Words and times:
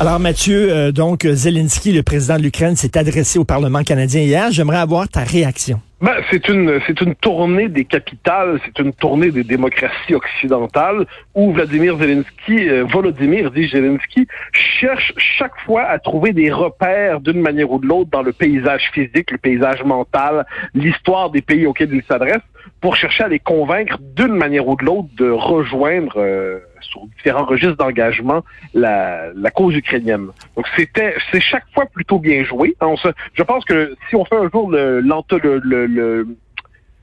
Alors 0.00 0.18
Mathieu, 0.18 0.72
euh, 0.72 0.92
donc 0.92 1.26
Zelensky, 1.26 1.92
le 1.92 2.02
président 2.02 2.38
de 2.38 2.42
l'Ukraine, 2.42 2.74
s'est 2.74 2.96
adressé 2.96 3.38
au 3.38 3.44
Parlement 3.44 3.82
canadien 3.82 4.22
hier. 4.22 4.50
J'aimerais 4.50 4.78
avoir 4.78 5.06
ta 5.06 5.24
réaction. 5.24 5.78
Ben, 6.00 6.14
c'est 6.30 6.48
une 6.48 6.80
c'est 6.86 6.98
une 7.02 7.14
tournée 7.14 7.68
des 7.68 7.84
capitales, 7.84 8.58
c'est 8.64 8.82
une 8.82 8.94
tournée 8.94 9.30
des 9.30 9.44
démocraties 9.44 10.14
occidentales 10.14 11.04
où 11.34 11.52
Vladimir 11.52 11.98
Zelensky, 11.98 12.66
euh, 12.66 12.86
Volodymyr 12.90 13.50
dit 13.50 13.68
Zelensky, 13.68 14.26
cherche 14.52 15.12
chaque 15.18 15.60
fois 15.66 15.82
à 15.82 15.98
trouver 15.98 16.32
des 16.32 16.50
repères 16.50 17.20
d'une 17.20 17.42
manière 17.42 17.70
ou 17.70 17.78
de 17.78 17.86
l'autre 17.86 18.08
dans 18.10 18.22
le 18.22 18.32
paysage 18.32 18.90
physique, 18.94 19.30
le 19.30 19.36
paysage 19.36 19.84
mental, 19.84 20.46
l'histoire 20.72 21.28
des 21.28 21.42
pays 21.42 21.66
auxquels 21.66 21.92
il 21.92 22.02
s'adresse, 22.08 22.40
pour 22.80 22.96
chercher 22.96 23.24
à 23.24 23.28
les 23.28 23.38
convaincre 23.38 23.98
d'une 24.16 24.34
manière 24.34 24.66
ou 24.66 24.76
de 24.76 24.84
l'autre 24.86 25.08
de 25.18 25.30
rejoindre 25.30 26.14
euh, 26.16 26.60
sur 26.82 27.06
différents 27.06 27.44
registres 27.44 27.76
d'engagement 27.76 28.44
la, 28.74 29.32
la 29.34 29.50
cause 29.50 29.74
ukrainienne. 29.74 30.28
Donc 30.56 30.66
c'était 30.76 31.14
c'est 31.30 31.40
chaque 31.40 31.66
fois 31.74 31.86
plutôt 31.86 32.18
bien 32.18 32.44
joué. 32.44 32.76
On 32.80 32.96
je 33.34 33.42
pense 33.42 33.64
que 33.64 33.96
si 34.08 34.16
on 34.16 34.24
fait 34.24 34.36
un 34.36 34.48
jour 34.50 34.70
le, 34.70 35.00
le, 35.00 35.58
le, 35.62 35.86
le 35.86 36.28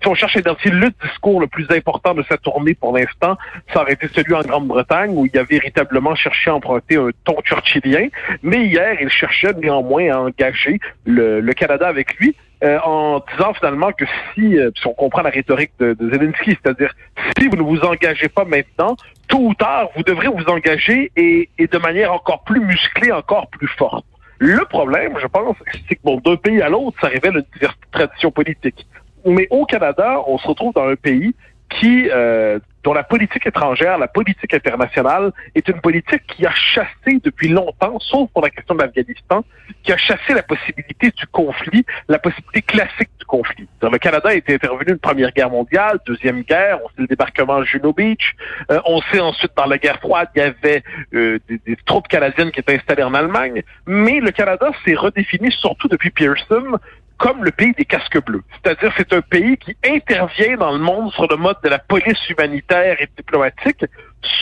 si 0.08 0.12
on 0.12 0.16
cherche 0.16 0.38
à 0.38 0.40
identifier 0.40 0.72
le 0.72 0.90
discours 1.04 1.42
le 1.42 1.48
plus 1.48 1.68
important 1.70 2.14
de 2.14 2.24
cette 2.30 2.42
tournée 2.42 2.74
pour 2.74 2.98
l'instant, 2.98 3.38
ça 3.74 3.82
aurait 3.82 3.92
été 3.94 4.08
celui 4.08 4.34
en 4.34 4.42
Grande-Bretagne 4.42 5.12
où 5.14 5.26
il 5.26 5.38
a 5.38 5.44
véritablement 5.44 6.16
cherché 6.16 6.50
à 6.50 6.56
emprunter 6.56 6.96
un 6.96 7.10
ton 7.26 7.36
churchillien. 7.44 8.08
Mais 8.42 8.68
hier, 8.68 8.96
il 9.02 9.10
cherchait 9.10 9.52
néanmoins 9.62 10.10
à 10.14 10.20
engager 10.20 10.80
le, 11.06 11.42
le 11.42 11.54
Canada 11.54 11.88
avec 11.88 12.16
lui. 12.20 12.36
Euh, 12.64 12.80
en 12.84 13.24
disant 13.32 13.54
finalement 13.54 13.92
que 13.92 14.06
si, 14.34 14.58
euh, 14.58 14.72
si 14.76 14.88
on 14.88 14.94
comprend 14.94 15.22
la 15.22 15.30
rhétorique 15.30 15.74
de, 15.80 15.94
de 15.94 16.10
Zelensky, 16.10 16.58
c'est-à-dire 16.60 16.92
si 17.38 17.48
vous 17.50 17.56
ne 17.56 17.62
vous 17.62 17.82
engagez 17.82 18.30
pas 18.30 18.46
maintenant, 18.46 18.96
tôt 19.28 19.50
ou 19.50 19.54
tard, 19.54 19.90
vous 19.96 20.02
devrez 20.02 20.28
vous 20.28 20.44
engager 20.46 21.12
et, 21.16 21.50
et 21.60 21.68
de 21.68 21.78
manière 21.78 22.12
encore 22.12 22.44
plus 22.46 22.60
musclée, 22.60 23.12
encore 23.12 23.48
plus 23.52 23.68
forte. 23.68 24.06
Le 24.40 24.66
problème, 24.66 25.14
je 25.22 25.28
pense, 25.28 25.56
c'est 25.88 25.96
que 25.96 26.02
bon, 26.04 26.18
d'un 26.18 26.36
pays 26.36 26.62
à 26.62 26.70
l'autre, 26.70 26.98
ça 27.00 27.08
révèle 27.10 27.36
une 27.38 27.46
diverse 27.54 27.76
tradition 27.92 28.32
politique. 28.32 28.88
Mais 29.26 29.48
au 29.50 29.66
Canada, 29.66 30.22
on 30.28 30.38
se 30.38 30.48
retrouve 30.48 30.74
dans 30.74 30.88
un 30.88 30.96
pays 30.96 31.34
qui, 31.70 32.10
euh, 32.10 32.60
dont 32.84 32.94
la 32.94 33.04
politique 33.04 33.46
étrangère, 33.46 33.98
la 33.98 34.08
politique 34.08 34.54
internationale 34.54 35.32
est 35.56 35.68
une 35.68 35.82
politique 35.82 36.26
qui 36.28 36.46
a 36.46 36.54
chassé 36.54 37.20
depuis 37.24 37.50
longtemps, 37.50 38.00
sauf 38.00 38.30
pour 38.32 38.42
la 38.42 38.50
question 38.50 38.76
de 38.76 38.82
l'Afghanistan, 38.82 39.44
qui 39.84 39.92
a 39.92 39.98
chassé 39.98 40.34
la 40.34 40.44
possibilité 40.44 41.12
du 41.12 41.28
conflit, 41.28 41.86
la 42.08 42.20
possibilité 42.20 42.62
classique 42.62 43.10
du 43.20 43.26
conflit. 43.26 43.68
Dans 43.82 43.90
le 43.90 43.98
Canada 43.98 44.34
été 44.34 44.54
intervenu 44.54 44.94
une 44.94 45.00
première 45.00 45.32
guerre 45.34 45.50
mondiale, 45.50 46.00
deuxième 46.06 46.42
guerre, 46.44 46.80
on 46.84 46.88
sait 46.90 47.02
le 47.02 47.08
débarquement 47.08 47.60
de 47.60 47.66
Juno 47.66 47.92
Beach, 47.92 48.36
euh, 48.72 48.80
on 48.86 49.02
sait 49.12 49.20
ensuite 49.20 49.52
dans 49.58 49.66
la 49.66 49.78
guerre 49.78 50.00
froide, 50.00 50.30
il 50.36 50.40
y 50.40 50.42
avait 50.42 50.84
euh, 51.14 51.40
des, 51.50 51.76
troupes 51.86 52.08
canadiennes 52.08 52.52
qui 52.52 52.62
étaient 52.62 52.76
installées 52.76 53.04
en 53.04 53.14
Allemagne, 53.14 53.64
mais 53.86 54.20
le 54.22 54.32
Canada 54.32 54.72
s'est 54.86 54.96
redéfini 54.96 55.52
surtout 55.52 55.90
depuis 55.90 56.12
Pearson 56.12 56.80
comme 57.18 57.44
le 57.44 57.52
pays 57.52 57.74
des 57.74 57.86
casques 57.86 58.24
bleus. 58.24 58.44
C'est-à-dire 58.52 58.94
c'est 58.98 59.12
un 59.14 59.22
pays 59.22 59.58
qui 59.58 59.76
intervient 59.86 60.58
dans 60.58 60.72
le 60.72 60.80
monde 60.80 61.12
sur 61.14 61.28
le 61.28 61.36
mode 61.36 61.58
de 61.64 61.70
la 61.70 61.80
police 61.80 62.30
humanitaire 62.30 62.98
et 63.02 63.10
diplomatique 63.18 63.84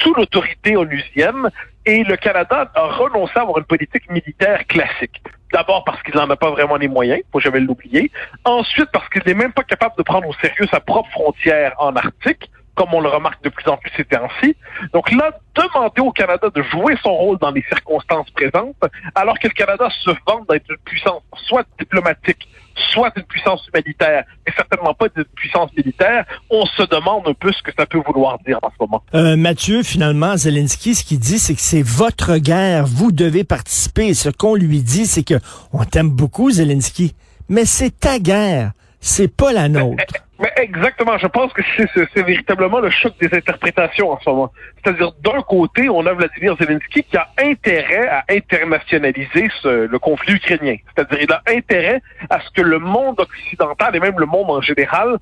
sous 0.02 0.14
l'autorité 0.14 0.76
onusienne 0.76 1.50
et 1.86 2.04
le 2.04 2.18
Canada 2.18 2.72
a 2.74 2.88
renoncé 2.88 3.34
à 3.36 3.42
avoir 3.42 3.60
une 3.60 3.66
politique 3.66 4.10
militaire 4.10 4.66
classique. 4.68 5.22
D'abord 5.54 5.84
parce 5.84 6.02
qu'il 6.04 6.16
n'en 6.16 6.30
a 6.30 6.36
pas 6.36 6.50
vraiment 6.52 6.76
les 6.76 6.88
moyens, 6.88 7.22
faut 7.32 7.40
jamais 7.40 7.60
l'oublier. 7.60 8.12
Ensuite 8.44 8.90
parce 8.92 9.08
qu'il 9.10 9.22
n'est 9.26 9.34
même 9.34 9.54
pas 9.54 9.64
capable 9.64 9.96
de 9.98 10.04
prendre 10.04 10.28
au 10.28 10.34
sérieux 10.34 10.68
sa 10.72 10.80
propre 10.80 11.10
frontière 11.12 11.74
en 11.78 11.96
Arctique 11.96 12.50
comme 12.76 12.94
on 12.94 13.02
le 13.02 13.10
remarque 13.10 13.44
de 13.44 13.50
plus 13.50 13.68
en 13.70 13.78
plus 13.78 13.92
ces 13.96 14.06
temps-ci. 14.06 14.56
Donc 14.94 15.12
là, 15.12 15.32
demander 15.56 16.02
au 16.02 16.12
Canada 16.12 16.50
de 16.54 16.62
jouer 16.64 16.96
son 17.02 17.14
rôle 17.14 17.38
dans 17.40 17.52
les 17.52 17.64
circonstances 17.64 18.30
présentes, 18.32 18.76
alors 19.16 19.40
que 19.40 19.48
le 19.48 19.54
Canada 19.54 19.88
se 20.04 20.12
vante 20.28 20.48
d'être 20.50 20.70
une 20.70 20.78
puissance 20.84 21.24
soit 21.48 21.66
diplomatique, 21.80 22.48
soit 22.92 23.12
une 23.16 23.24
puissance 23.24 23.66
humanitaire, 23.68 24.26
et 24.46 24.52
certainement 24.52 24.94
pas 24.94 25.08
d'une 25.10 25.26
puissance 25.36 25.72
militaire, 25.76 26.26
on 26.50 26.66
se 26.66 26.84
demande 26.84 27.28
un 27.28 27.34
peu 27.34 27.52
ce 27.52 27.62
que 27.62 27.72
ça 27.78 27.86
peut 27.86 28.02
vouloir 28.06 28.38
dire 28.46 28.60
en 28.62 28.70
ce 28.70 28.76
moment. 28.80 29.04
Euh, 29.14 29.36
Mathieu, 29.38 29.84
finalement, 29.84 30.36
Zelensky, 30.36 30.96
ce 30.96 31.04
qu'il 31.04 31.20
dit, 31.20 31.40
c'est 31.40 31.56
que 31.56 31.62
c'est 31.62 31.84
votre 31.84 32.38
guerre, 32.38 32.86
vous 32.86 33.12
devez 33.12 33.44
participer. 33.44 34.14
Ce 34.14 34.30
qu'on 34.30 34.56
lui 34.56 34.82
dit, 34.82 35.06
c'est 35.06 35.24
que 35.24 35.36
on 35.72 35.86
t'aime 35.86 36.10
beaucoup, 36.10 36.52
Zelensky, 36.52 37.16
mais 37.48 37.66
c'est 37.66 37.98
ta 37.98 38.20
guerre, 38.20 38.72
c'est 39.00 39.36
pas 39.36 39.54
la 39.54 39.70
nôtre. 39.70 40.04
Mais 40.40 40.52
exactement, 40.58 41.18
je 41.18 41.28
pense 41.28 41.54
que 41.54 41.62
c'est 41.78 42.24
véritablement 42.24 42.80
le 42.80 42.90
choc 42.90 43.14
des 43.22 43.34
interprétations 43.34 44.12
en 44.12 44.20
ce 44.20 44.30
moment. 44.30 44.52
C'est-à-dire, 44.84 45.14
d'un 45.22 45.42
côté, 45.42 45.88
on 45.88 46.06
a 46.06 46.14
Vladimir 46.14 46.58
Zelensky 46.60 47.04
qui 47.04 47.16
a 47.16 47.30
intérêt 47.38 48.08
à 48.10 48.26
internationaliser 48.30 49.50
ce, 49.62 49.88
le 49.88 50.00
conflit 50.00 50.34
ukrainien. 50.34 50.76
C'est-à-dire, 50.94 51.20
il 51.22 51.32
a 51.32 51.42
intérêt 51.48 52.02
à 52.30 52.42
ce 52.42 52.50
que 52.52 52.62
le 52.62 52.80
monde 52.80 53.20
occidental 53.20 53.96
et 53.96 54.00
même 54.00 54.20
le 54.20 54.26
monde 54.26 54.50
en 54.50 54.62
général 54.62 55.18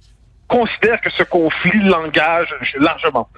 considère 0.48 1.00
que 1.02 1.10
ce 1.12 1.24
conflit 1.24 1.80
l'engage 1.84 2.54
largement. 2.80 3.30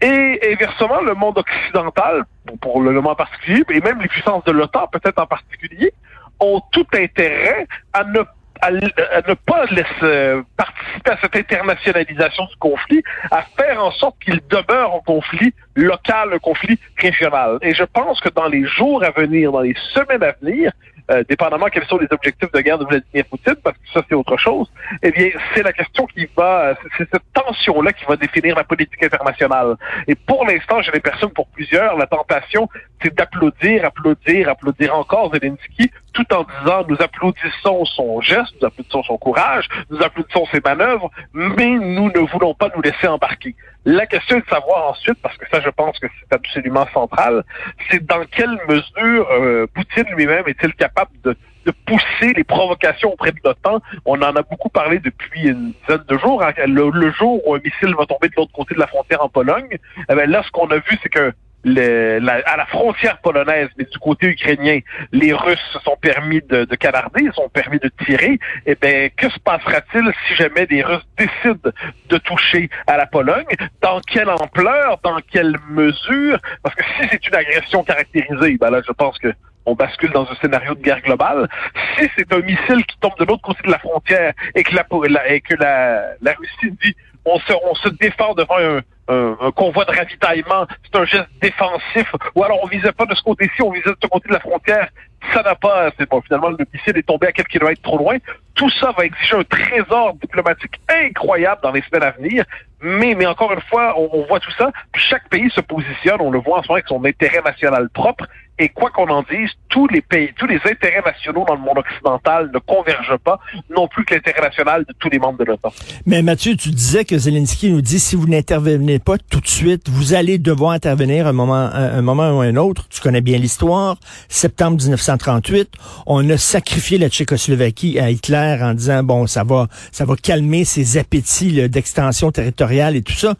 Et 0.00 0.40
inversement, 0.52 1.00
le 1.00 1.14
monde 1.14 1.38
occidental, 1.38 2.24
pour 2.60 2.82
le 2.82 2.92
moment 2.92 3.14
particulier, 3.14 3.62
et 3.70 3.80
même 3.80 4.00
les 4.00 4.08
puissances 4.08 4.44
de 4.44 4.52
l'OTAN 4.52 4.86
peut-être 4.88 5.20
en 5.20 5.26
particulier, 5.26 5.92
ont 6.40 6.60
tout 6.72 6.86
intérêt 6.94 7.66
à 7.92 8.04
ne 8.04 8.20
à, 8.62 8.70
ne 8.70 9.34
pas 9.34 9.64
laisser 9.66 10.40
participer 10.56 11.10
à 11.10 11.18
cette 11.20 11.36
internationalisation 11.36 12.44
du 12.44 12.56
conflit, 12.56 13.02
à 13.30 13.42
faire 13.56 13.84
en 13.84 13.90
sorte 13.90 14.16
qu'il 14.22 14.40
demeure 14.48 14.94
un 14.94 15.00
conflit 15.04 15.52
local, 15.74 16.32
un 16.32 16.38
conflit 16.38 16.78
régional. 16.96 17.58
Et 17.62 17.74
je 17.74 17.84
pense 17.84 18.20
que 18.20 18.28
dans 18.28 18.48
les 18.48 18.64
jours 18.64 19.02
à 19.04 19.10
venir, 19.10 19.52
dans 19.52 19.60
les 19.60 19.74
semaines 19.94 20.22
à 20.22 20.32
venir, 20.42 20.72
euh, 21.10 21.24
dépendamment 21.28 21.66
quels 21.66 21.84
sont 21.86 21.98
les 21.98 22.06
objectifs 22.10 22.50
de 22.52 22.60
guerre 22.60 22.78
de 22.78 22.84
Vladimir 22.84 23.24
Poutine, 23.28 23.56
parce 23.62 23.76
que 23.76 23.88
ça 23.92 24.02
c'est 24.08 24.14
autre 24.14 24.36
chose, 24.36 24.70
eh 25.02 25.10
bien 25.10 25.30
c'est 25.52 25.62
la 25.62 25.72
question 25.72 26.06
qui 26.06 26.28
va, 26.36 26.74
c'est 26.96 27.08
cette 27.10 27.22
tension-là 27.34 27.92
qui 27.92 28.04
va 28.04 28.16
définir 28.16 28.54
la 28.54 28.62
politique 28.62 29.02
internationale. 29.02 29.76
Et 30.06 30.14
pour 30.14 30.46
l'instant, 30.46 30.80
j'ai 30.80 30.92
l'impression 30.92 31.28
que 31.28 31.34
pour 31.34 31.48
plusieurs, 31.48 31.96
la 31.96 32.06
tentation, 32.06 32.68
c'est 33.02 33.12
d'applaudir, 33.14 33.84
applaudir, 33.84 34.48
applaudir 34.48 34.94
encore 34.94 35.32
Zelensky, 35.34 35.90
tout 36.12 36.26
en 36.32 36.44
disant 36.44 36.84
nous 36.88 36.96
applaudissons 37.00 37.84
son 37.84 38.20
geste, 38.20 38.54
nous 38.60 38.68
applaudissons 38.68 39.02
son 39.02 39.18
courage, 39.18 39.68
nous 39.90 40.00
applaudissons 40.02 40.46
ses 40.52 40.60
manœuvres, 40.60 41.10
mais 41.34 41.70
nous 41.70 42.12
ne 42.12 42.20
voulons 42.30 42.54
pas 42.54 42.70
nous 42.76 42.82
laisser 42.82 43.08
embarquer. 43.08 43.56
La 43.84 44.06
question 44.06 44.36
est 44.36 44.42
de 44.42 44.48
savoir 44.48 44.90
ensuite, 44.90 45.18
parce 45.22 45.36
que 45.36 45.44
ça 45.50 45.60
je 45.60 45.68
pense 45.70 45.98
que 45.98 46.06
c'est 46.20 46.34
absolument 46.34 46.86
central, 46.94 47.42
c'est 47.90 48.04
dans 48.04 48.24
quelle 48.30 48.56
mesure 48.68 49.28
euh, 49.32 49.66
Poutine 49.74 50.06
lui-même 50.14 50.44
est-il 50.46 50.72
capable 50.74 51.10
de, 51.24 51.36
de, 51.66 51.72
pousser 51.84 52.32
les 52.36 52.44
provocations 52.44 53.12
auprès 53.12 53.32
de 53.32 53.38
l'OTAN? 53.44 53.80
On 54.04 54.22
en 54.22 54.36
a 54.36 54.42
beaucoup 54.42 54.68
parlé 54.68 55.00
depuis 55.00 55.48
une 55.48 55.72
dizaine 55.80 56.04
de 56.06 56.18
jours. 56.18 56.44
Hein. 56.44 56.52
Le, 56.64 57.10
jour 57.10 57.46
où 57.46 57.56
un 57.56 57.58
missile 57.58 57.94
va 57.96 58.06
tomber 58.06 58.28
de 58.28 58.34
l'autre 58.36 58.52
côté 58.52 58.76
de 58.76 58.80
la 58.80 58.86
frontière 58.86 59.22
en 59.24 59.28
Pologne, 59.28 59.78
eh 60.08 60.14
bien, 60.14 60.26
là 60.26 60.44
ce 60.44 60.50
qu'on 60.52 60.68
a 60.68 60.76
vu 60.76 60.98
c'est 61.02 61.08
que 61.08 61.32
le, 61.64 62.18
la, 62.18 62.34
à 62.46 62.56
la 62.56 62.66
frontière 62.66 63.18
polonaise, 63.18 63.68
mais 63.76 63.84
du 63.84 63.98
côté 63.98 64.28
ukrainien, 64.28 64.80
les 65.12 65.32
Russes 65.32 65.58
se 65.72 65.78
sont 65.80 65.96
permis 66.00 66.40
de, 66.42 66.64
de 66.64 66.76
canarder, 66.76 67.26
se 67.26 67.32
sont 67.32 67.48
permis 67.48 67.78
de 67.78 67.90
tirer. 68.04 68.38
Eh 68.66 68.74
bien, 68.74 69.08
que 69.16 69.28
se 69.28 69.38
passera-t-il 69.38 70.12
si 70.26 70.34
jamais 70.34 70.66
les 70.70 70.82
Russes 70.82 71.06
décident 71.16 71.70
de 72.08 72.18
toucher 72.18 72.68
à 72.86 72.96
la 72.96 73.06
Pologne? 73.06 73.46
Dans 73.80 74.00
quelle 74.00 74.30
ampleur? 74.30 74.98
Dans 75.02 75.18
quelle 75.30 75.56
mesure? 75.70 76.38
Parce 76.62 76.74
que 76.74 76.84
si 76.84 77.08
c'est 77.10 77.26
une 77.26 77.34
agression 77.34 77.84
caractérisée, 77.84 78.56
ben 78.58 78.70
là, 78.70 78.80
je 78.86 78.92
pense 78.92 79.18
que 79.18 79.32
on 79.66 79.74
bascule 79.74 80.10
dans 80.10 80.28
un 80.30 80.34
scénario 80.36 80.74
de 80.74 80.82
guerre 80.82 81.00
globale. 81.02 81.48
Si 81.96 82.08
c'est 82.16 82.32
un 82.32 82.40
missile 82.40 82.84
qui 82.86 82.98
tombe 83.00 83.16
de 83.18 83.24
l'autre 83.24 83.42
côté 83.42 83.60
de 83.64 83.70
la 83.70 83.78
frontière 83.78 84.32
et 84.54 84.62
que 84.62 84.74
la, 84.74 85.32
et 85.32 85.40
que 85.40 85.54
la, 85.54 86.02
la 86.20 86.32
Russie 86.32 86.76
dit 86.82 86.94
on 87.24 87.74
se, 87.74 87.88
défend 87.90 88.34
devant 88.34 88.56
un, 88.58 89.50
convoi 89.52 89.84
de 89.84 89.92
ravitaillement, 89.92 90.66
c'est 90.84 90.98
un 90.98 91.04
geste 91.04 91.28
défensif, 91.40 92.12
ou 92.34 92.42
alors 92.42 92.58
on 92.62 92.66
visait 92.66 92.92
pas 92.92 93.04
de 93.04 93.14
ce 93.14 93.22
côté-ci, 93.22 93.62
on 93.62 93.70
visait 93.70 93.90
de 93.90 93.96
ce 94.02 94.08
côté 94.08 94.28
de 94.28 94.34
la 94.34 94.40
frontière, 94.40 94.88
ça 95.32 95.42
n'a 95.42 95.54
pas, 95.54 95.90
c'est 95.98 96.08
bon, 96.08 96.20
finalement 96.22 96.48
le 96.48 96.64
missile 96.72 96.96
est 96.96 97.06
tombé 97.06 97.28
à 97.28 97.32
quelques 97.32 97.48
kilomètres 97.48 97.82
trop 97.82 97.98
loin. 97.98 98.16
Tout 98.54 98.70
ça 98.70 98.92
va 98.96 99.04
exiger 99.04 99.36
un 99.36 99.44
trésor 99.44 100.14
diplomatique 100.14 100.80
incroyable 100.88 101.60
dans 101.62 101.72
les 101.72 101.82
semaines 101.82 102.02
à 102.02 102.10
venir. 102.10 102.44
Mais, 102.80 103.14
encore 103.26 103.52
une 103.52 103.60
fois, 103.60 103.94
on, 103.96 104.08
on 104.12 104.26
voit 104.26 104.40
tout 104.40 104.50
ça. 104.58 104.72
Chaque 104.96 105.28
pays 105.28 105.48
se 105.50 105.60
positionne, 105.60 106.20
on 106.20 106.30
le 106.30 106.40
voit 106.40 106.58
en 106.58 106.62
ce 106.62 106.68
moment 106.68 106.74
avec 106.74 106.88
son 106.88 107.04
intérêt 107.04 107.40
national 107.42 107.88
propre. 107.90 108.26
Et 108.62 108.68
quoi 108.68 108.90
qu'on 108.90 109.08
en 109.08 109.24
dise, 109.28 109.50
tous 109.68 109.88
les 109.88 110.02
pays, 110.02 110.30
tous 110.38 110.46
les 110.46 110.60
intérêts 110.64 111.02
nationaux 111.04 111.44
dans 111.48 111.56
le 111.56 111.60
monde 111.62 111.78
occidental 111.78 112.48
ne 112.54 112.60
convergent 112.60 113.18
pas, 113.24 113.40
non 113.76 113.88
plus 113.88 114.04
que 114.04 114.14
l'intérêt 114.14 114.40
national 114.40 114.84
de 114.88 114.94
tous 115.00 115.10
les 115.10 115.18
membres 115.18 115.38
de 115.38 115.42
l'OTAN. 115.42 115.72
Mais 116.06 116.22
Mathieu, 116.22 116.54
tu 116.54 116.70
disais 116.70 117.04
que 117.04 117.18
Zelensky 117.18 117.72
nous 117.72 117.80
dit 117.80 117.98
si 117.98 118.14
vous 118.14 118.28
n'intervenez 118.28 119.00
pas 119.00 119.18
tout 119.18 119.40
de 119.40 119.48
suite, 119.48 119.88
vous 119.88 120.14
allez 120.14 120.38
devoir 120.38 120.70
intervenir 120.70 121.26
un 121.26 121.32
moment, 121.32 121.70
un, 121.72 122.02
moment 122.02 122.38
ou 122.38 122.40
un 122.42 122.54
autre. 122.54 122.86
Tu 122.88 123.00
connais 123.00 123.20
bien 123.20 123.36
l'histoire. 123.36 123.96
Septembre 124.28 124.76
1938, 124.76 125.72
on 126.06 126.30
a 126.30 126.36
sacrifié 126.36 126.98
la 126.98 127.08
Tchécoslovaquie 127.08 127.98
à 127.98 128.10
Hitler 128.10 128.58
en 128.62 128.74
disant 128.74 129.02
bon, 129.02 129.26
ça 129.26 129.42
va, 129.42 129.66
ça 129.90 130.04
va 130.04 130.14
calmer 130.14 130.64
ses 130.64 130.98
appétits 130.98 131.68
d'extension 131.68 132.30
territoriale 132.30 132.94
et 132.94 133.02
tout 133.02 133.12
ça. 133.12 133.34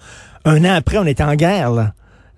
Un 0.44 0.64
an 0.64 0.74
après, 0.74 0.98
on 0.98 1.04
est 1.04 1.20
en 1.20 1.36
guerre. 1.36 1.70
Là. 1.70 1.92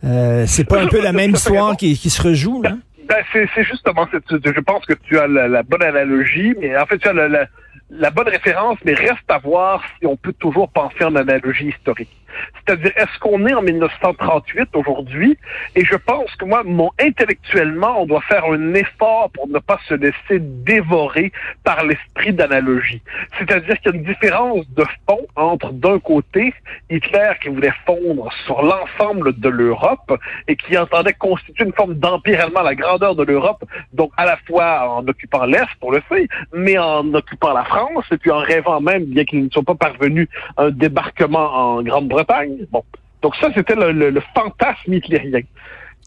Euh, 0.04 0.44
c'est 0.46 0.64
pas 0.64 0.80
un 0.80 0.86
peu 0.86 1.02
la 1.02 1.12
même 1.20 1.32
histoire 1.32 1.76
qui, 1.76 1.98
qui, 1.98 2.10
se 2.10 2.22
rejoue, 2.22 2.62
là? 2.62 2.76
Ben, 3.08 3.22
c'est 3.32 3.64
justement, 3.64 4.06
je 4.12 4.60
pense 4.60 4.84
que 4.86 4.94
tu 4.94 5.18
as 5.18 5.26
la, 5.26 5.62
bonne 5.62 5.82
analogie, 5.82 6.54
mais 6.60 6.76
en 6.76 6.86
fait, 6.86 6.98
tu 6.98 7.08
as 7.08 7.12
la, 7.12 7.46
la 7.90 8.10
bonne 8.10 8.28
référence, 8.28 8.78
mais 8.84 8.94
reste 8.94 9.28
à 9.28 9.38
voir 9.38 9.82
si 9.98 10.06
on 10.06 10.16
peut 10.16 10.32
toujours 10.32 10.68
penser 10.70 11.04
en 11.04 11.14
analogie 11.14 11.68
historique. 11.68 12.10
C'est-à-dire, 12.54 12.92
est-ce 12.96 13.18
qu'on 13.20 13.46
est 13.46 13.54
en 13.54 13.62
1938 13.62 14.68
aujourd'hui? 14.74 15.36
Et 15.74 15.84
je 15.84 15.96
pense 15.96 16.34
que 16.36 16.44
moi, 16.44 16.62
mon, 16.64 16.90
intellectuellement, 17.00 18.02
on 18.02 18.06
doit 18.06 18.22
faire 18.22 18.44
un 18.44 18.74
effort 18.74 19.30
pour 19.32 19.48
ne 19.48 19.58
pas 19.58 19.78
se 19.88 19.94
laisser 19.94 20.38
dévorer 20.40 21.32
par 21.64 21.84
l'esprit 21.84 22.32
d'analogie. 22.32 23.02
C'est-à-dire 23.38 23.78
qu'il 23.80 23.92
y 23.92 23.94
a 23.94 23.98
une 23.98 24.04
différence 24.04 24.68
de 24.70 24.84
fond 25.08 25.26
entre, 25.36 25.72
d'un 25.72 25.98
côté, 25.98 26.54
Hitler 26.90 27.32
qui 27.42 27.48
voulait 27.48 27.72
fondre 27.86 28.30
sur 28.46 28.62
l'ensemble 28.62 29.38
de 29.38 29.48
l'Europe 29.48 30.12
et 30.48 30.56
qui 30.56 30.76
entendait 30.76 31.12
constituer 31.12 31.64
une 31.64 31.72
forme 31.72 31.94
d'empire 31.94 32.40
allemand 32.40 32.60
à 32.60 32.64
la 32.64 32.74
grandeur 32.74 33.14
de 33.14 33.22
l'Europe, 33.22 33.64
donc 33.92 34.10
à 34.16 34.24
la 34.24 34.36
fois 34.46 34.90
en 34.90 35.06
occupant 35.06 35.44
l'Est, 35.44 35.68
pour 35.80 35.92
le 35.92 36.00
fait, 36.08 36.28
mais 36.52 36.78
en 36.78 37.12
occupant 37.14 37.52
la 37.52 37.64
France, 37.64 38.04
et 38.10 38.18
puis 38.18 38.30
en 38.30 38.38
rêvant 38.38 38.80
même, 38.80 39.04
bien 39.04 39.24
qu'ils 39.24 39.44
ne 39.44 39.50
soient 39.50 39.62
pas 39.62 39.74
parvenus 39.74 40.28
un 40.56 40.70
débarquement 40.70 41.54
en 41.54 41.82
Grande-Bretagne. 41.82 42.23
Bon. 42.70 42.82
Donc 43.22 43.36
ça, 43.36 43.48
c'était 43.54 43.74
le, 43.74 44.20
fantasme 44.34 44.92
hitlérien. 44.92 45.40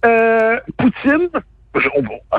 Euh, 0.06 0.60
Poutine, 0.78 1.30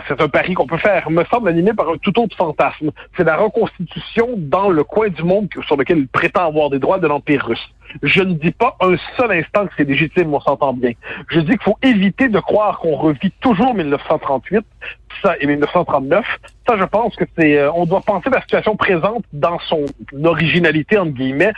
c'est 0.07 0.21
un 0.21 0.29
pari 0.29 0.55
qu'on 0.55 0.67
peut 0.67 0.79
faire, 0.79 1.11
me 1.11 1.25
semble 1.25 1.49
animé 1.49 1.73
par 1.73 1.89
un 1.89 1.97
tout 1.99 2.19
autre 2.21 2.37
fantasme. 2.37 2.91
C'est 3.17 3.25
la 3.25 3.37
reconstitution 3.37 4.29
dans 4.37 4.71
le 4.71 4.85
coin 4.85 5.09
du 5.09 5.23
monde 5.23 5.49
sur 5.67 5.77
lequel 5.77 5.99
il 5.99 6.09
prétend 6.09 6.47
avoir 6.47 6.71
des 6.71 6.79
droits 6.79 6.99
de 6.99 7.07
l'Empire 7.07 7.45
russe. 7.47 7.69
Je 8.03 8.23
ne 8.23 8.35
dis 8.35 8.51
pas 8.51 8.77
un 8.81 8.97
seul 9.17 9.33
instant 9.33 9.67
que 9.67 9.73
c'est 9.77 9.85
légitime, 9.85 10.35
on 10.35 10.41
s'entend 10.41 10.73
bien. 10.75 10.93
Je 11.29 11.41
dis 11.41 11.53
qu'il 11.53 11.63
faut 11.63 11.79
éviter 11.83 12.29
de 12.29 12.39
croire 12.41 12.79
qu'on 12.81 12.97
revit 12.97 13.33
toujours 13.41 13.75
1938 13.75 14.65
ça, 15.23 15.35
et 15.41 15.47
1939. 15.47 16.25
Ça, 16.69 16.77
je 16.77 16.85
pense 16.85 17.17
que 17.17 17.25
c'est, 17.37 17.59
euh, 17.59 17.73
on 17.73 17.87
doit 17.87 18.03
penser 18.03 18.31
la 18.31 18.41
situation 18.43 18.77
présente 18.77 19.25
dans 19.33 19.59
son 19.61 19.87
originalité, 20.23 20.99
entre 20.99 21.13
guillemets, 21.13 21.53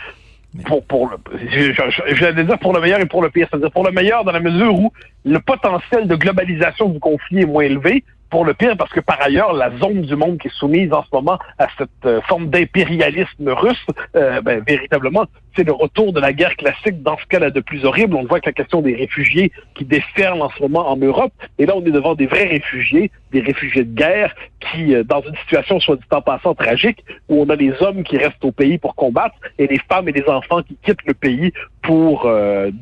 pour, 0.65 0.83
pour 0.85 1.09
le, 1.09 2.43
dire 2.43 2.59
pour 2.59 2.73
le 2.73 2.81
meilleur 2.81 2.99
et 2.99 3.05
pour 3.05 3.21
le 3.21 3.29
pire. 3.29 3.47
C'est-à-dire 3.49 3.71
pour 3.71 3.85
le 3.85 3.91
meilleur 3.91 4.23
dans 4.23 4.31
la 4.31 4.39
mesure 4.39 4.73
où 4.73 4.91
le 5.25 5.39
potentiel 5.39 6.07
de 6.07 6.15
globalisation 6.15 6.89
du 6.89 6.99
conflit 6.99 7.41
est 7.41 7.45
moins 7.45 7.63
élevé, 7.63 8.03
pour 8.31 8.45
le 8.45 8.53
pire, 8.53 8.75
parce 8.77 8.91
que 8.91 9.01
par 9.01 9.21
ailleurs, 9.21 9.53
la 9.53 9.77
zone 9.77 10.01
du 10.01 10.15
monde 10.15 10.39
qui 10.39 10.47
est 10.47 10.55
soumise 10.55 10.91
en 10.93 11.03
ce 11.03 11.09
moment 11.11 11.37
à 11.59 11.67
cette 11.77 11.89
euh, 12.05 12.21
forme 12.21 12.49
d'impérialisme 12.49 13.49
russe, 13.49 13.85
euh, 14.15 14.41
ben, 14.41 14.63
véritablement, 14.65 15.25
c'est 15.55 15.63
le 15.63 15.71
retour 15.71 16.13
de 16.13 16.19
la 16.19 16.33
guerre 16.33 16.55
classique 16.55 17.01
dans 17.03 17.17
ce 17.17 17.25
cas-là 17.27 17.49
de 17.49 17.59
plus 17.59 17.85
horrible. 17.85 18.15
On 18.15 18.25
voit 18.25 18.39
que 18.39 18.47
la 18.47 18.53
question 18.53 18.81
des 18.81 18.95
réfugiés 18.95 19.51
qui 19.75 19.85
déferlent 19.85 20.41
en 20.41 20.49
ce 20.49 20.61
moment 20.61 20.89
en 20.89 20.97
Europe, 20.97 21.33
et 21.59 21.65
là, 21.65 21.73
on 21.75 21.85
est 21.85 21.91
devant 21.91 22.15
des 22.15 22.27
vrais 22.27 22.47
réfugiés, 22.47 23.11
des 23.31 23.41
réfugiés 23.41 23.83
de 23.83 23.93
guerre 23.93 24.35
qui, 24.59 24.93
euh, 24.93 25.03
dans 25.03 25.21
une 25.21 25.35
situation 25.37 25.79
soit 25.79 25.95
dit 25.95 26.03
en 26.11 26.21
passant 26.21 26.53
tragique, 26.53 27.03
où 27.29 27.41
on 27.41 27.49
a 27.49 27.55
les 27.55 27.73
hommes 27.81 28.03
qui 28.03 28.17
restent 28.17 28.43
au 28.43 28.51
pays 28.51 28.77
pour 28.77 28.95
combattre 28.95 29.35
et 29.57 29.67
les 29.67 29.79
femmes 29.89 30.07
et 30.09 30.11
les 30.11 30.25
enfants 30.27 30.61
qui 30.61 30.77
quittent 30.83 31.05
le 31.05 31.13
pays 31.13 31.51
pour, 31.81 32.29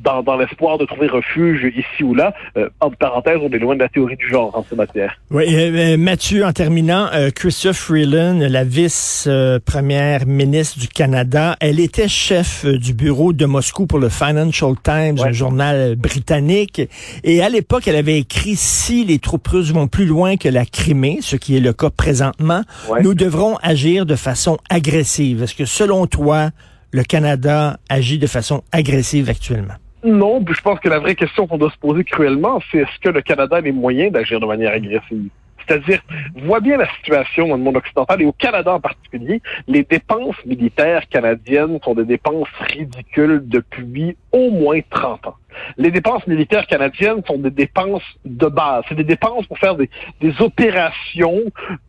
dans, 0.04 0.24
dans 0.24 0.36
l'espoir 0.36 0.78
de 0.78 0.84
trouver 0.84 1.08
refuge 1.08 1.72
ici 1.74 2.04
ou 2.04 2.14
là. 2.14 2.34
entre 2.82 2.98
parenthèses, 2.98 3.40
on 3.42 3.50
est 3.50 3.60
loin 3.60 3.76
de 3.76 3.80
la 3.80 3.88
théorie 3.88 4.18
du 4.18 4.28
genre 4.28 4.56
en 4.56 4.66
ce 4.70 4.76
matière. 4.76 5.18
Oui, 5.32 5.46
euh, 5.56 5.94
euh, 5.94 5.98
Mathieu, 5.98 6.46
en 6.46 6.52
terminant, 6.52 7.08
euh, 7.14 7.30
Christophe 7.30 7.78
Freeland, 7.78 8.40
la 8.40 8.64
vice-première 8.64 10.26
ministre 10.26 10.80
du 10.80 10.88
Canada, 10.88 11.56
elle 11.60 11.80
était 11.80 12.08
chef 12.08 12.59
du 12.66 12.94
bureau 12.94 13.34
de 13.34 13.46
Moscou 13.46 13.86
pour 13.86 14.00
le 14.00 14.10
Financial 14.10 14.74
Times, 14.84 15.18
un 15.24 15.32
journal 15.32 15.96
britannique. 15.96 16.82
Et 17.24 17.42
à 17.42 17.50
l'époque, 17.50 17.88
elle 17.88 17.96
avait 17.96 18.20
écrit 18.20 18.56
si 18.56 19.06
les 19.06 19.20
troupes 19.20 19.48
russes 19.48 19.72
vont 19.72 19.88
plus 19.88 20.06
loin 20.06 20.38
que 20.38 20.50
la 20.50 20.66
Crimée, 20.66 21.20
ce 21.22 21.36
qui 21.36 21.58
est 21.58 21.60
le 21.60 21.74
cas 21.74 21.90
présentement, 21.90 22.64
nous 23.02 23.14
devrons 23.14 23.58
agir 23.62 24.06
de 24.06 24.16
façon 24.16 24.58
agressive. 24.70 25.44
Est-ce 25.44 25.56
que 25.56 25.66
selon 25.66 26.08
toi, 26.08 26.50
le 26.92 27.04
Canada 27.04 27.78
agit 27.90 28.18
de 28.18 28.28
façon 28.28 28.64
agressive 28.72 29.30
actuellement? 29.30 29.76
Non, 30.04 30.44
je 30.48 30.62
pense 30.62 30.80
que 30.80 30.88
la 30.88 31.00
vraie 31.00 31.16
question 31.16 31.46
qu'on 31.46 31.58
doit 31.58 31.72
se 31.72 31.78
poser 31.78 32.04
cruellement, 32.04 32.62
c'est 32.72 32.80
est-ce 32.80 33.00
que 33.02 33.10
le 33.10 33.22
Canada 33.22 33.58
a 33.58 33.62
les 33.62 33.74
moyens 33.74 34.12
d'agir 34.14 34.40
de 34.40 34.46
manière 34.46 34.72
agressive? 34.72 35.30
C'est-à-dire, 35.70 36.02
vois 36.36 36.62
bien 36.62 36.78
la 36.78 36.90
situation 36.96 37.48
dans 37.48 37.58
le 37.58 37.62
monde 37.62 37.78
occidental 37.78 38.20
et 38.22 38.26
au 38.26 38.32
Canada 38.32 38.74
en 38.74 38.80
particulier, 38.80 39.40
les 39.68 39.84
dépenses 39.84 40.44
militaires 40.46 41.08
canadiennes 41.10 41.80
sont 41.84 41.94
des 41.94 42.06
dépenses 42.06 42.48
ridicules 42.60 43.44
depuis 43.46 44.18
au 44.32 44.50
moins 44.50 44.80
30 44.90 45.28
ans. 45.28 45.36
Les 45.78 45.92
dépenses 45.92 46.26
militaires 46.26 46.66
canadiennes 46.66 47.22
sont 47.28 47.38
des 47.38 47.52
dépenses 47.52 48.04
de 48.26 48.48
base. 48.48 48.84
C'est 48.90 48.96
des 48.96 49.04
dépenses 49.04 49.46
pour 49.46 49.60
faire 49.60 49.76
des, 49.76 49.90
des, 50.22 50.34
opérations 50.42 51.44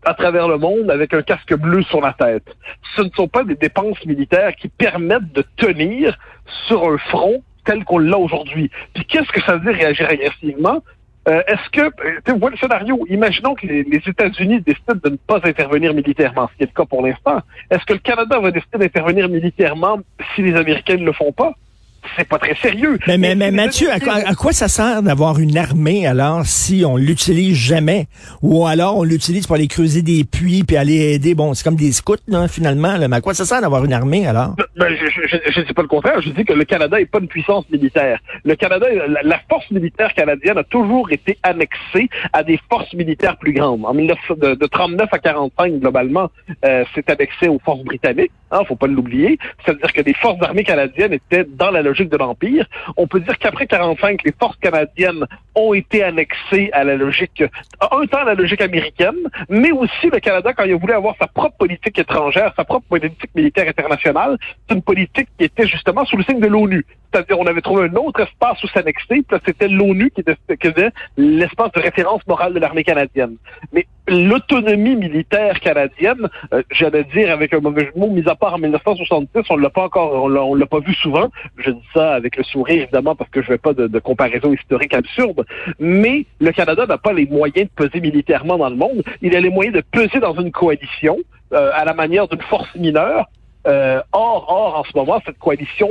à 0.04 0.12
travers 0.12 0.46
le 0.48 0.58
monde 0.58 0.90
avec 0.90 1.14
un 1.14 1.22
casque 1.22 1.54
bleu 1.54 1.82
sur 1.84 2.02
la 2.02 2.12
tête. 2.12 2.54
Ce 2.96 3.02
ne 3.02 3.10
sont 3.16 3.28
pas 3.28 3.44
des 3.44 3.54
dépenses 3.54 4.04
militaires 4.04 4.54
qui 4.56 4.68
permettent 4.68 5.32
de 5.32 5.44
tenir 5.56 6.18
sur 6.66 6.84
un 6.84 6.98
front 6.98 7.42
tel 7.64 7.84
qu'on 7.84 7.98
l'a 7.98 8.18
aujourd'hui. 8.18 8.70
Puis 8.94 9.04
qu'est-ce 9.04 9.30
que 9.30 9.40
ça 9.42 9.56
veut 9.56 9.72
dire 9.72 9.80
réagir 9.80 10.08
agressivement? 10.08 10.82
Euh, 11.28 11.42
est-ce 11.46 11.68
que, 11.70 11.82
euh, 11.82 12.38
vois 12.38 12.50
le 12.50 12.56
scénario, 12.56 13.06
imaginons 13.08 13.54
que 13.54 13.66
les, 13.66 13.82
les 13.82 14.00
États-Unis 14.06 14.62
décident 14.62 14.94
de 15.02 15.10
ne 15.10 15.16
pas 15.16 15.40
intervenir 15.44 15.92
militairement, 15.92 16.48
ce 16.52 16.56
qui 16.56 16.62
est 16.62 16.66
le 16.66 16.72
cas 16.72 16.86
pour 16.86 17.06
l'instant. 17.06 17.40
Est-ce 17.70 17.84
que 17.84 17.92
le 17.92 17.98
Canada 17.98 18.38
va 18.40 18.50
décider 18.50 18.78
d'intervenir 18.78 19.28
militairement 19.28 19.98
si 20.34 20.42
les 20.42 20.54
Américains 20.54 20.96
ne 20.96 21.04
le 21.04 21.12
font 21.12 21.32
pas? 21.32 21.52
C'est 22.16 22.28
pas 22.28 22.38
très 22.38 22.54
sérieux. 22.56 22.98
Mais, 23.06 23.18
mais, 23.18 23.34
mais 23.34 23.50
Mathieu, 23.50 23.88
à, 23.90 24.34
quoi 24.34 24.52
ça 24.52 24.68
sert 24.68 25.02
d'avoir 25.02 25.38
une 25.38 25.56
armée 25.56 26.06
alors 26.06 26.44
si 26.44 26.84
on 26.86 26.96
l'utilise 26.96 27.56
jamais? 27.56 28.06
Ou 28.42 28.66
alors 28.66 28.98
on 28.98 29.04
l'utilise 29.04 29.46
pour 29.46 29.56
aller 29.56 29.68
creuser 29.68 30.02
des 30.02 30.24
puits 30.24 30.64
puis 30.64 30.76
aller 30.76 31.14
aider, 31.14 31.34
bon, 31.34 31.54
c'est 31.54 31.64
comme 31.64 31.76
des 31.76 31.92
scouts, 31.92 32.16
là, 32.28 32.48
finalement, 32.48 32.96
mais 32.98 33.16
à 33.16 33.20
quoi 33.20 33.34
ça 33.34 33.44
sert 33.44 33.60
d'avoir 33.60 33.84
une 33.84 33.92
armée 33.92 34.26
alors? 34.26 34.56
Ben, 34.76 34.94
je 34.96 35.60
ne 35.60 35.64
dis 35.64 35.72
pas 35.72 35.82
le 35.82 35.88
contraire, 35.88 36.20
je 36.20 36.30
dis 36.30 36.44
que 36.44 36.52
le 36.52 36.64
Canada 36.64 36.98
n'est 36.98 37.06
pas 37.06 37.18
une 37.18 37.28
puissance 37.28 37.68
militaire. 37.70 38.18
Le 38.44 38.54
Canada, 38.54 38.86
la, 39.22 39.40
force 39.48 39.70
militaire 39.70 40.12
canadienne 40.14 40.58
a 40.58 40.64
toujours 40.64 41.10
été 41.10 41.38
annexée 41.42 42.08
à 42.32 42.42
des 42.42 42.58
forces 42.68 42.92
militaires 42.94 43.36
plus 43.36 43.52
grandes. 43.52 43.84
En 43.84 43.94
19, 43.94 44.18
de, 44.38 44.54
de 44.54 44.66
39 44.66 45.08
à 45.12 45.18
45, 45.18 45.80
globalement, 45.80 46.30
euh, 46.64 46.84
c'est 46.94 47.08
annexé 47.10 47.48
aux 47.48 47.58
forces 47.58 47.82
britanniques, 47.84 48.32
hein, 48.50 48.60
faut 48.66 48.76
pas 48.76 48.86
l'oublier. 48.86 49.38
C'est-à-dire 49.64 49.92
que 49.92 50.02
les 50.02 50.14
forces 50.14 50.42
armées 50.42 50.64
canadiennes 50.64 51.12
étaient 51.12 51.44
dans 51.44 51.70
la 51.70 51.82
logique 51.82 51.99
On 52.96 53.06
peut 53.06 53.20
dire 53.20 53.38
qu'après 53.38 53.66
45, 53.66 54.22
les 54.24 54.32
forces 54.38 54.56
canadiennes 54.56 55.24
ont 55.54 55.74
été 55.74 56.02
annexées 56.02 56.70
à 56.72 56.84
la 56.84 56.96
logique, 56.96 57.42
un 57.80 58.06
temps 58.06 58.18
à 58.18 58.24
la 58.24 58.34
logique 58.34 58.60
américaine, 58.60 59.16
mais 59.48 59.72
aussi 59.72 60.10
le 60.12 60.20
Canada, 60.20 60.52
quand 60.52 60.64
il 60.64 60.72
a 60.72 60.76
voulu 60.76 60.92
avoir 60.92 61.16
sa 61.20 61.26
propre 61.26 61.56
politique 61.56 61.98
étrangère, 61.98 62.52
sa 62.56 62.64
propre 62.64 62.86
politique 62.88 63.30
militaire 63.34 63.68
internationale, 63.68 64.38
c'est 64.68 64.74
une 64.74 64.82
politique 64.82 65.28
qui 65.38 65.44
était 65.44 65.66
justement 65.66 66.04
sous 66.04 66.16
le 66.16 66.24
signe 66.24 66.40
de 66.40 66.46
l'ONU. 66.46 66.84
C'est-à-dire, 67.12 67.38
on 67.38 67.46
avait 67.46 67.60
trouvé 67.60 67.88
un 67.88 67.94
autre 67.96 68.20
espace 68.20 68.62
où 68.62 68.68
s'annexer, 68.68 69.24
c'était 69.44 69.68
l'ONU 69.68 70.10
qui 70.10 70.20
était, 70.20 70.90
l'espace 71.16 71.72
de 71.72 71.80
référence 71.80 72.24
morale 72.26 72.54
de 72.54 72.60
l'armée 72.60 72.84
canadienne. 72.84 73.36
Mais 73.72 73.86
l'autonomie 74.06 74.96
militaire 74.96 75.58
canadienne, 75.60 76.28
euh, 76.52 76.62
j'allais 76.70 77.04
dire 77.04 77.32
avec 77.32 77.52
un 77.52 77.60
mauvais 77.60 77.90
mot, 77.96 78.08
mis 78.08 78.28
à 78.28 78.34
part 78.34 78.54
en 78.54 78.58
1966, 78.58 79.42
on 79.50 79.56
l'a 79.56 79.70
pas 79.70 79.84
encore, 79.84 80.24
on 80.24 80.54
l'a 80.54 80.66
pas 80.66 80.80
vu 80.80 80.94
souvent. 80.94 81.30
Je 81.58 81.70
dis 81.70 81.88
ça 81.92 82.14
avec 82.14 82.36
le 82.36 82.44
sourire 82.44 82.82
évidemment 82.82 83.16
parce 83.16 83.30
que 83.30 83.42
je 83.42 83.48
veux 83.48 83.58
pas 83.58 83.74
de, 83.74 83.98
comparaison 83.98 84.52
historique 84.52 84.94
absurde. 84.94 85.44
Mais 85.78 86.26
le 86.40 86.52
Canada 86.52 86.86
n'a 86.86 86.98
pas 86.98 87.12
les 87.12 87.26
moyens 87.26 87.68
de 87.68 87.86
peser 87.86 88.00
militairement 88.00 88.58
dans 88.58 88.70
le 88.70 88.76
monde. 88.76 89.02
Il 89.20 89.34
a 89.34 89.40
les 89.40 89.50
moyens 89.50 89.74
de 89.74 89.82
peser 89.90 90.20
dans 90.20 90.34
une 90.34 90.52
coalition 90.52 91.18
euh, 91.52 91.70
à 91.74 91.84
la 91.84 91.94
manière 91.94 92.28
d'une 92.28 92.42
force 92.42 92.72
mineure. 92.76 93.28
Euh, 93.66 94.00
or, 94.12 94.46
or, 94.48 94.78
en 94.78 94.84
ce 94.84 94.96
moment, 94.96 95.20
cette 95.26 95.38
coalition 95.38 95.90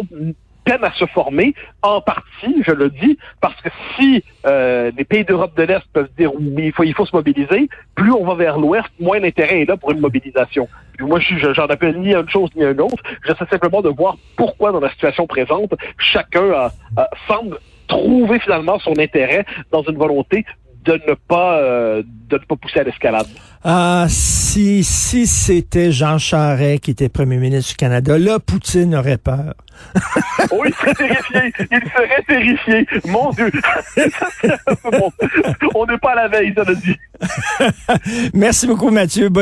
à 0.71 0.91
se 0.93 1.05
former, 1.05 1.53
en 1.81 2.01
partie, 2.01 2.63
je 2.65 2.71
le 2.71 2.89
dis, 2.89 3.17
parce 3.41 3.59
que 3.61 3.69
si 3.95 4.23
euh, 4.45 4.91
les 4.97 5.03
pays 5.03 5.23
d'Europe 5.23 5.55
de 5.57 5.63
l'Est 5.63 5.83
peuvent 5.93 6.09
dire 6.17 6.33
oui, 6.35 6.65
il 6.65 6.71
faut, 6.71 6.83
il 6.83 6.93
faut 6.93 7.05
se 7.05 7.15
mobiliser, 7.15 7.69
plus 7.95 8.11
on 8.11 8.25
va 8.25 8.35
vers 8.35 8.57
l'Ouest, 8.59 8.87
moins 8.99 9.19
l'intérêt 9.19 9.61
est 9.61 9.65
là 9.65 9.77
pour 9.77 9.91
une 9.91 9.99
mobilisation. 9.99 10.67
moi, 10.99 11.19
j'en 11.19 11.67
appelle 11.67 11.99
ni 11.99 12.13
une 12.13 12.29
chose 12.29 12.49
ni 12.55 12.63
une 12.63 12.81
autre. 12.81 13.01
J'essaie 13.25 13.45
simplement 13.49 13.81
de 13.81 13.89
voir 13.89 14.17
pourquoi, 14.35 14.71
dans 14.71 14.79
la 14.79 14.89
situation 14.89 15.27
présente, 15.27 15.73
chacun 15.97 16.69
semble 17.27 17.57
trouver 17.87 18.39
finalement 18.39 18.79
son 18.79 18.97
intérêt 18.99 19.45
dans 19.71 19.81
une 19.83 19.97
volonté 19.97 20.45
de 20.85 20.93
ne 21.07 21.13
pas 21.13 21.59
euh, 21.59 22.03
de 22.29 22.35
ne 22.37 22.43
pas 22.43 22.55
pousser 22.55 22.79
à 22.79 22.83
l'escalade. 22.83 23.27
Ah, 23.63 24.05
si 24.07 24.83
si 24.83 25.27
c'était 25.27 25.91
Jean 25.91 26.17
Charest 26.17 26.81
qui 26.81 26.91
était 26.91 27.09
premier 27.09 27.37
ministre 27.37 27.71
du 27.71 27.75
Canada, 27.75 28.17
là 28.17 28.39
Poutine 28.39 28.95
aurait 28.95 29.17
peur. 29.17 29.53
oui, 30.51 30.69
il 30.69 30.73
serait 30.73 30.93
terrifié. 30.93 31.53
Il 31.71 31.81
serait 31.91 32.23
terrifié. 32.27 32.87
Mon 33.05 33.31
Dieu. 33.31 33.51
On 35.75 35.85
n'est 35.85 35.97
pas 35.97 36.11
à 36.11 36.15
la 36.15 36.27
veille, 36.27 36.53
ça 36.55 36.63
le 36.63 36.75
dit. 36.75 36.95
Merci 38.33 38.67
beaucoup, 38.67 38.91
Mathieu. 38.91 39.29
Bonne 39.29 39.37